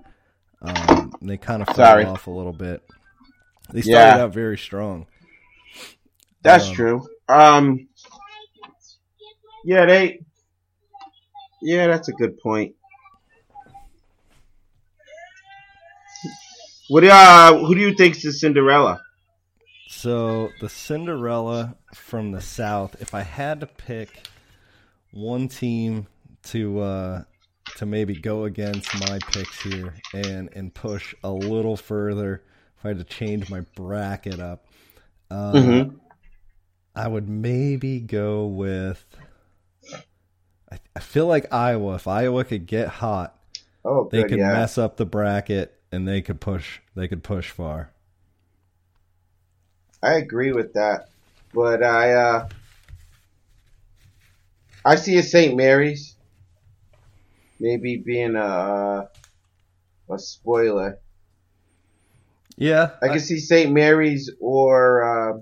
[0.61, 2.83] Um, they kind of fell off a little bit.
[3.71, 4.23] They started Yeah.
[4.23, 5.07] out very strong.
[6.41, 7.07] That's Um, true.
[7.27, 7.87] Um,
[9.65, 10.21] yeah, they.
[11.61, 12.75] Yeah, that's a good point.
[16.89, 19.01] What uh, who do you think's the Cinderella?
[19.91, 22.95] So the Cinderella from the South.
[23.01, 24.27] If I had to pick
[25.11, 26.05] one team
[26.43, 27.23] to uh,
[27.77, 32.43] to maybe go against my picks here and and push a little further,
[32.77, 34.67] if I had to change my bracket up,
[35.31, 35.95] uh, Mhm.
[36.95, 39.03] I would maybe go with.
[40.71, 41.95] I, I feel like Iowa.
[41.95, 43.35] If Iowa could get hot,
[43.83, 44.53] Oh, they good, could yeah.
[44.53, 46.79] mess up the bracket and they could push.
[46.95, 47.91] They could push far.
[50.01, 51.09] I agree with that,
[51.53, 52.49] but I uh,
[54.85, 55.55] I see a St.
[55.57, 56.15] Mary's
[57.59, 59.09] maybe being a
[60.09, 60.99] a spoiler.
[62.57, 63.71] Yeah, I can see St.
[63.71, 65.37] Mary's or uh,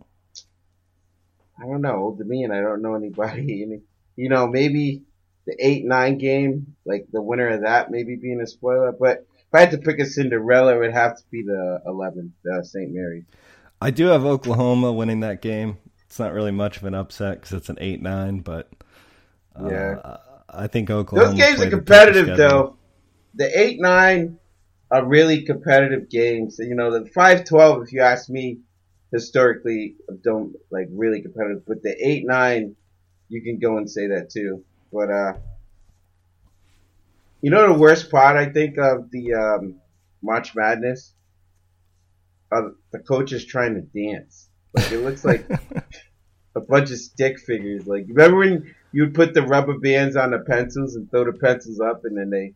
[1.59, 2.51] I don't know, Old Dominion.
[2.51, 3.63] I don't know anybody.
[3.63, 3.81] Any,
[4.15, 5.03] you know, maybe
[5.45, 8.91] the eight nine game, like the winner of that, maybe being a spoiler.
[8.91, 12.33] But if I had to pick a Cinderella, it would have to be the eleven,
[12.43, 12.91] the St.
[12.91, 13.25] Mary's.
[13.81, 15.77] I do have Oklahoma winning that game.
[16.05, 18.69] It's not really much of an upset because it's an eight nine, but
[19.55, 20.17] uh, Yeah.
[20.49, 21.31] I think Oklahoma.
[21.31, 22.77] Those games are competitive, though.
[23.35, 24.39] The eight nine
[24.89, 26.57] are really competitive games.
[26.59, 28.59] You know, the five twelve, if you ask me,
[29.11, 31.65] historically don't like really competitive.
[31.67, 32.75] But the eight nine,
[33.29, 34.63] you can go and say that too.
[34.91, 35.33] But uh,
[37.41, 39.75] you know the worst part I think of the um,
[40.21, 41.13] March Madness,
[42.51, 44.49] uh, the coach is trying to dance.
[44.73, 45.49] Like it looks like
[46.55, 47.87] a bunch of stick figures.
[47.87, 51.33] Like remember when you would put the rubber bands on the pencils and throw the
[51.33, 52.53] pencils up, and then they.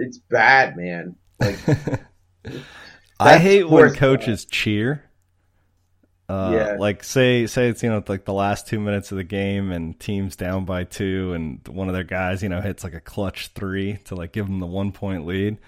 [0.00, 1.16] It's bad, man.
[1.40, 1.58] Like
[3.20, 5.04] I hate when coaches cheer.
[6.28, 6.76] Uh, Yeah.
[6.78, 9.98] Like say say it's you know like the last two minutes of the game and
[9.98, 13.48] teams down by two and one of their guys you know hits like a clutch
[13.54, 15.58] three to like give them the one point lead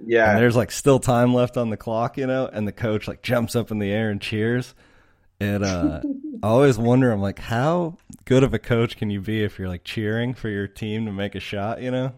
[0.00, 3.08] and yeah, there's like still time left on the clock you know and the coach
[3.08, 4.74] like jumps up in the air and cheers.
[5.40, 6.00] And uh,
[6.42, 9.68] I always wonder I'm like how good of a coach can you be if you're
[9.68, 12.12] like cheering for your team to make a shot you know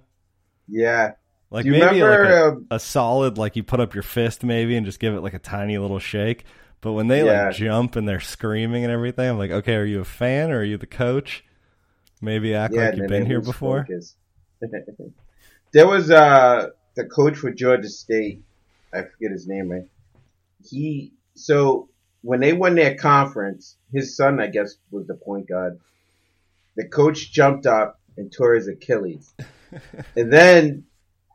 [0.69, 1.13] yeah.
[1.51, 4.77] like maybe remember, like a, um, a solid like you put up your fist maybe
[4.77, 6.45] and just give it like a tiny little shake.
[6.81, 7.47] But when they Yeah.
[7.47, 10.61] like jump and they're screaming and everything, I'm like, okay, are you a fan or
[10.61, 11.45] are you the coach?
[12.23, 13.87] Maybe act yeah, like you've been here before.
[15.73, 16.69] there was uh
[17.01, 18.43] the coach for Georgia State.
[18.93, 19.71] I forget his name.
[19.71, 19.89] Right?
[20.69, 21.89] He so
[22.23, 25.81] when they won their conference, his son, I guess, was the point guard.
[26.77, 29.33] The coach jumped up and tore his Achilles,
[30.17, 30.85] and then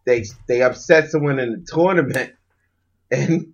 [0.06, 2.34] they they upset someone in the tournament,
[3.12, 3.54] and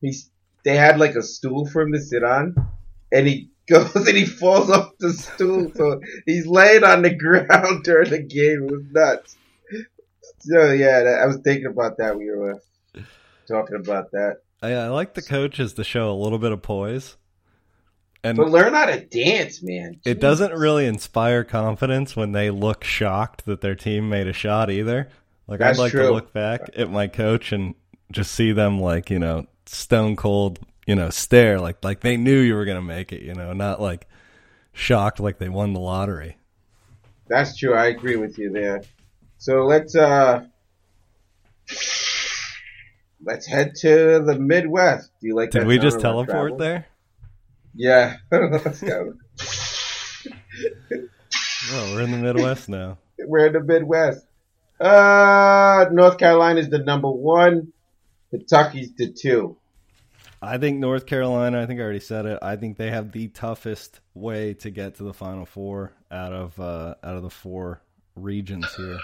[0.00, 0.30] he's
[0.64, 2.56] they had like a stool for him to sit on,
[3.12, 7.84] and he goes and he falls off the stool, so he's laying on the ground
[7.84, 8.64] during the game.
[8.64, 9.36] It was nuts.
[10.40, 12.16] So yeah, that, I was thinking about that.
[12.16, 12.60] when We were
[12.94, 13.00] uh,
[13.46, 14.36] talking about that.
[14.62, 17.16] I, I like the coaches to show a little bit of poise,
[18.24, 20.00] and But learn how to dance, man.
[20.04, 24.70] it doesn't really inspire confidence when they look shocked that their team made a shot
[24.70, 25.08] either.
[25.46, 26.02] Like That's I'd like true.
[26.02, 27.74] to look back at my coach and
[28.10, 32.38] just see them like you know stone cold, you know, stare like like they knew
[32.38, 33.22] you were gonna make it.
[33.22, 34.06] You know, not like
[34.72, 36.36] shocked like they won the lottery.
[37.28, 37.74] That's true.
[37.74, 38.82] I agree with you there.
[39.38, 40.44] So let's uh
[43.24, 45.10] let's head to the Midwest.
[45.20, 45.50] Do you like?
[45.50, 46.56] Did we just teleport travel?
[46.56, 46.86] there?
[47.74, 48.16] Yeah.
[48.30, 49.14] let's go.
[51.70, 52.96] Oh, we're in the Midwest now.
[53.18, 54.24] We're in the Midwest.
[54.80, 57.72] Uh, North Carolina is the number one.
[58.30, 59.56] Kentucky's the two.
[60.40, 61.60] I think North Carolina.
[61.60, 62.38] I think I already said it.
[62.40, 66.58] I think they have the toughest way to get to the Final Four out of
[66.58, 67.82] uh, out of the four
[68.14, 68.98] regions here.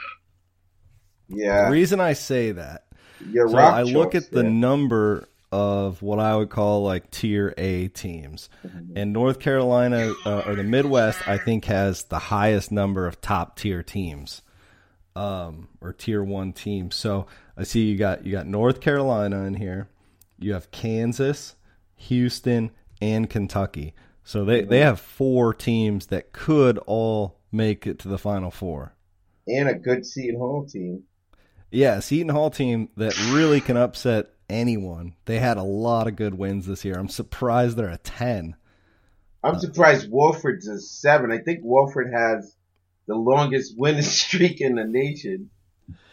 [1.29, 1.67] Yeah.
[1.67, 2.87] The reason I say that,
[3.19, 4.51] Your so I look choice, at the yeah.
[4.51, 8.97] number of what I would call like tier A teams, Mm-hmm.
[8.97, 13.57] and North Carolina uh, or the Midwest, I think has the highest number of top
[13.57, 14.43] tier teams,
[15.17, 16.97] um, or tier one teams.
[16.97, 19.89] So I see you got you got North Carolina in here,
[20.39, 21.55] you have Kansas,
[21.97, 23.95] Houston, and Kentucky.
[24.25, 28.95] So they they have four teams that could all make it to the Final Four.
[29.47, 31.05] and a good Seton Hall team.
[31.71, 35.15] Yeah, Seton Hall team that really can upset anyone.
[35.25, 36.95] They had a lot of good wins this year.
[36.97, 38.57] I'm surprised they're a 10.
[39.43, 41.31] I'm surprised Wofford's a seven.
[41.31, 42.55] I think Wofford has
[43.07, 45.51] the longest winning streak in the nation,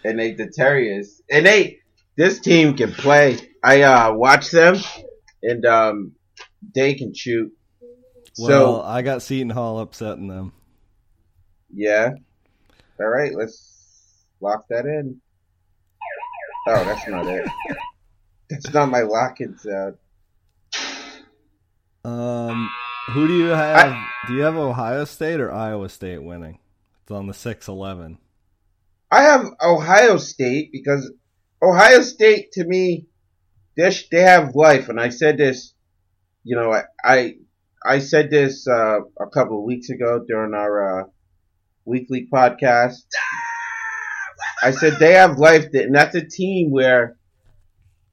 [0.04, 1.22] and they the Terriers.
[1.30, 1.80] And they
[2.18, 3.38] this team can play.
[3.64, 4.76] I uh watch them,
[5.42, 6.12] and um
[6.76, 7.54] they can shoot.
[8.38, 10.52] Well, so I got Seton Hall upsetting them.
[11.74, 12.12] yeah.
[13.00, 15.22] All right, let's lock that in.
[16.68, 17.46] Oh, that's not it.
[18.50, 19.96] That's not my lock-in sound.
[22.04, 22.70] Um,
[23.14, 23.96] who do you have?
[24.28, 26.60] do you have Ohio State or Iowa State winning?
[27.04, 28.18] It's on the 6-11.
[29.12, 31.12] I have Ohio State because
[31.62, 33.08] Ohio State to me,
[33.76, 35.74] they they have life, and I said this,
[36.44, 37.36] you know, I I,
[37.86, 41.04] I said this uh, a couple of weeks ago during our uh,
[41.86, 43.04] weekly podcast.
[44.62, 47.18] I said they have life, and that's a team where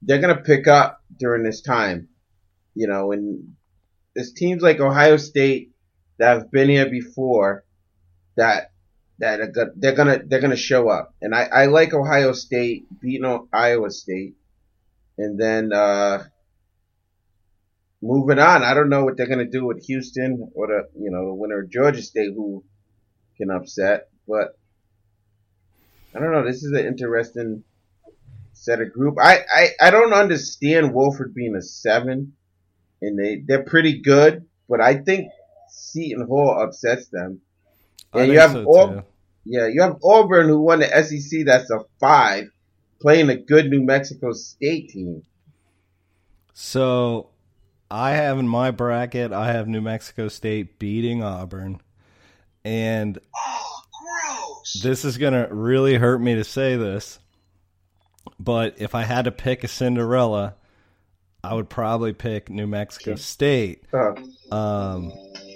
[0.01, 2.09] they're gonna pick up during this time,
[2.73, 3.55] you know, and
[4.15, 5.71] there's teams like Ohio State
[6.17, 7.63] that have been here before
[8.35, 8.71] that
[9.19, 13.47] that are they're gonna they're gonna show up, and I, I like Ohio State beating
[13.53, 14.35] Iowa State,
[15.17, 16.23] and then uh,
[18.01, 18.63] moving on.
[18.63, 21.61] I don't know what they're gonna do with Houston or the you know the winner
[21.61, 22.63] of Georgia State who
[23.37, 24.58] can upset, but
[26.15, 26.45] I don't know.
[26.45, 27.63] This is an interesting
[28.53, 29.17] set of group.
[29.21, 32.33] I, I, I don't understand Wofford being a seven,
[33.01, 35.29] and they they're pretty good, but I think
[35.69, 37.41] Seton Hall upsets them.
[38.13, 39.03] I And think you have so, too.
[39.45, 41.45] Yeah, you have Auburn who won the SEC.
[41.45, 42.49] That's a five,
[43.01, 45.23] playing a good New Mexico State team.
[46.53, 47.29] So
[47.91, 51.81] I have in my bracket, I have New Mexico State beating Auburn.
[52.65, 53.68] And Oh,
[54.81, 57.19] this is going to really hurt me to say this,
[58.39, 60.55] but if I had to pick a Cinderella,
[61.43, 63.85] I would probably pick New Mexico State.
[63.93, 64.13] Uh,
[64.51, 65.11] Um,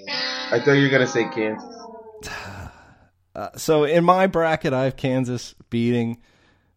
[0.07, 1.75] I thought you were gonna say Kansas.
[3.35, 6.21] uh, so in my bracket, I have Kansas beating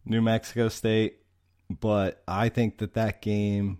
[0.04, 1.18] New Mexico State,
[1.68, 3.78] but I think that that game,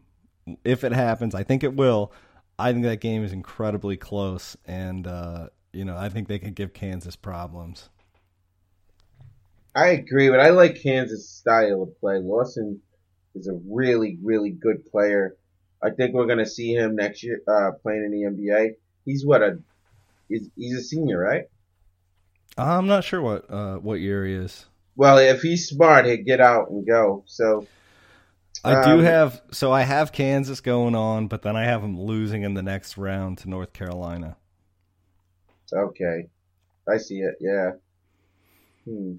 [0.65, 2.13] if it happens, I think it will.
[2.59, 6.55] I think that game is incredibly close, and uh, you know I think they could
[6.55, 7.89] give Kansas problems.
[9.77, 12.19] I agree, but I like Kansas' style of play.
[12.19, 12.83] Lawson
[13.37, 15.37] is a really, really good player.
[15.83, 18.77] I think we're gonna see him next year uh, playing in the NBA.
[19.05, 19.59] He's what a
[20.29, 21.45] he's, he's a senior, right?
[22.59, 24.67] I'm not sure what uh, what year he is.
[24.97, 27.23] Well, if he's smart, he'd get out and go.
[27.29, 27.71] So
[28.65, 31.99] I do Um, have so I have Kansas going on, but then I have them
[31.99, 34.37] losing in the next round to North Carolina.
[35.73, 36.29] okay,
[36.89, 37.37] I see it.
[37.41, 37.73] Yeah.
[38.85, 39.17] Hmm.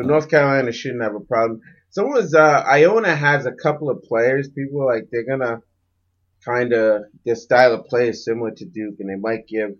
[0.00, 1.60] So North Carolina shouldn't have a problem.
[1.90, 4.48] Someone's uh, Iona has a couple of players.
[4.48, 5.60] People are like they're gonna
[6.42, 9.72] kind of their style of play is similar to Duke, and they might give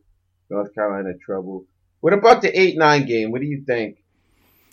[0.50, 1.64] North Carolina trouble.
[2.00, 3.30] What about the eight nine game?
[3.30, 4.02] What do you think?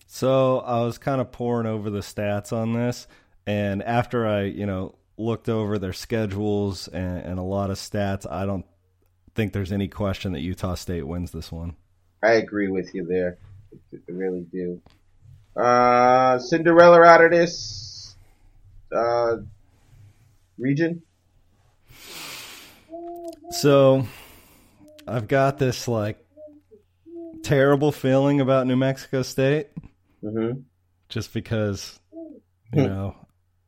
[0.05, 3.07] So I was kind of pouring over the stats on this,
[3.45, 8.29] and after I, you know, looked over their schedules and, and a lot of stats,
[8.29, 8.65] I don't
[9.33, 11.77] think there's any question that Utah State wins this one.
[12.21, 13.37] I agree with you there.
[13.93, 14.81] I really do.
[15.57, 18.15] Uh, Cinderella out of this
[18.95, 19.37] uh,
[20.57, 21.01] region.
[23.51, 24.05] So
[25.07, 26.23] I've got this like
[27.43, 29.67] terrible feeling about New Mexico State
[30.21, 30.51] hmm
[31.09, 31.97] just because,
[32.73, 33.15] you know,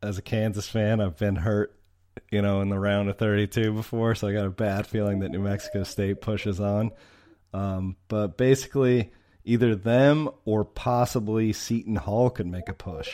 [0.03, 1.79] as a Kansas fan, I've been hurt
[2.31, 5.31] you know, in the round of 32 before, so I got a bad feeling that
[5.31, 6.91] New Mexico State pushes on.
[7.53, 9.11] Um, but basically,
[9.43, 13.09] either them or possibly Seton Hall could make a push.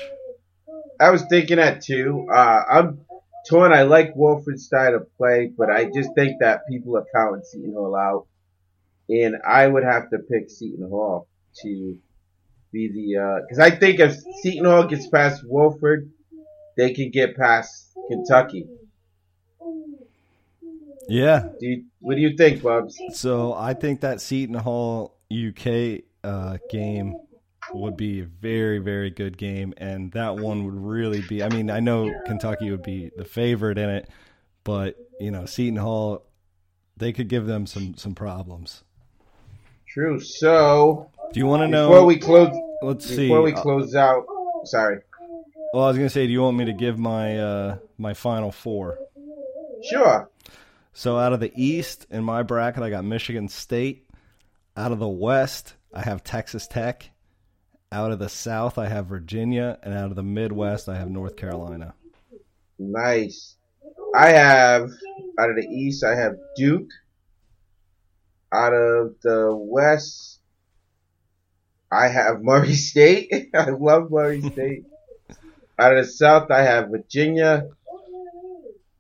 [1.00, 2.28] I was thinking that too.
[2.32, 3.02] Uh, I'm
[3.48, 3.74] torn.
[3.74, 7.74] I like Wofford's style of play, but I just think that people are counting Seton
[7.74, 8.28] Hall out,
[9.10, 11.28] and I would have to pick Seton Hall
[11.62, 11.98] to
[12.72, 16.10] be the because I think if Seton Hall gets past Wofford,
[16.78, 18.68] they can get past Kentucky.
[21.08, 21.50] Yeah.
[21.60, 23.00] Do you, what do you think, Bubs?
[23.14, 27.16] So I think that Seton Hall UK uh, game
[27.74, 31.44] would be a very, very good game, and that one would really be.
[31.44, 34.10] I mean, I know Kentucky would be the favorite in it,
[34.64, 36.26] but you know, Seton Hall,
[36.98, 38.84] they could give them some some problems.
[39.88, 40.20] True.
[40.20, 42.56] So, do you want to know before we close?
[42.82, 43.28] Let's before see.
[43.28, 44.26] Before we close out,
[44.66, 45.00] sorry.
[45.74, 48.52] Well, I was gonna say, do you want me to give my uh, my final
[48.52, 49.00] four?
[49.84, 50.30] Sure.
[50.94, 54.04] So out of the East in my bracket, I got Michigan State.
[54.78, 57.10] Out of the West, I have Texas Tech.
[57.92, 61.38] Out of the South, I have Virginia, and out of the Midwest, I have North
[61.38, 61.94] Carolina.
[62.78, 63.56] Nice.
[64.14, 64.90] I have
[65.40, 66.90] out of the East, I have Duke.
[68.52, 70.42] Out of the West,
[71.92, 73.32] I have Murray State.
[73.54, 74.84] I love Murray State.
[75.80, 77.70] out of the South, I have Virginia.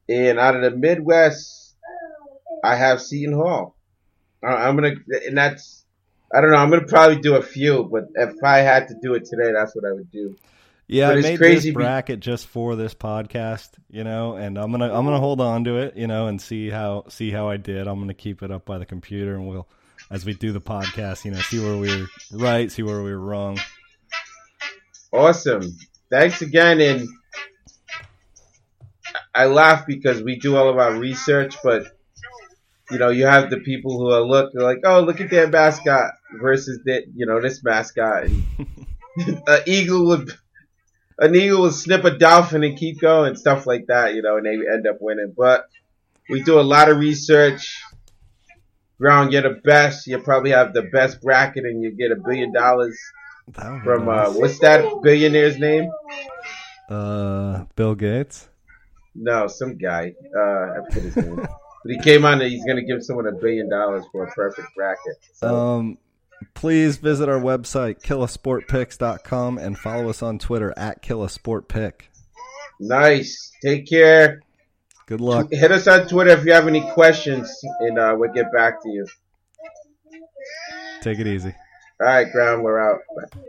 [0.07, 1.75] And out of the Midwest,
[2.63, 3.75] I have Seton Hall.
[4.41, 4.93] Uh, I'm gonna,
[5.25, 5.84] and that's,
[6.33, 6.57] I don't know.
[6.57, 9.75] I'm gonna probably do a few, but if I had to do it today, that's
[9.75, 10.35] what I would do.
[10.87, 14.93] Yeah, I made this bracket be- just for this podcast, you know, and I'm gonna
[14.93, 17.87] I'm gonna hold on to it, you know, and see how see how I did.
[17.87, 19.67] I'm gonna keep it up by the computer, and we'll
[20.11, 23.11] as we do the podcast, you know, see where we were right, see where we
[23.11, 23.59] were wrong.
[25.11, 25.77] Awesome.
[26.11, 27.07] Thanks again, and
[29.33, 31.94] I laugh because we do all of our research, but
[32.91, 36.13] you know, you have the people who are look like, oh, look at their mascot
[36.39, 38.25] versus that, you know, this mascot.
[38.25, 38.43] And
[39.47, 40.31] an eagle would,
[41.17, 44.37] an eagle would snip a dolphin and keep going, and stuff like that, you know,
[44.37, 45.33] and they end up winning.
[45.35, 45.67] But
[46.29, 47.81] we do a lot of research.
[48.99, 50.07] Ground, you're the best.
[50.07, 52.97] You probably have the best bracket, and you get a billion dollars
[53.53, 55.91] from uh, what's that billionaire's name?
[56.89, 58.47] Uh, Bill Gates.
[59.13, 60.13] No, some guy.
[60.35, 61.47] Uh, I forget his name.
[61.85, 64.31] But he came on and he's going to give someone a billion dollars for a
[64.31, 65.17] perfect bracket.
[65.33, 65.55] So.
[65.55, 65.97] Um,
[66.55, 71.93] please visit our website, killasportpicks.com, and follow us on Twitter at killasportpick.
[72.79, 73.51] Nice.
[73.61, 74.41] Take care.
[75.05, 75.51] Good luck.
[75.51, 78.89] Hit us on Twitter if you have any questions, and uh, we'll get back to
[78.89, 79.05] you.
[81.01, 81.53] Take it easy.
[82.01, 83.01] All right, Ground, we're out.
[83.15, 83.39] Bye.